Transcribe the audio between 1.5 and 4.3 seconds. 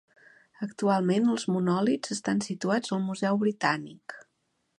monòlits estan situats al Museu Britànic.